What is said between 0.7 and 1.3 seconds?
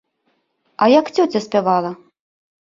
А як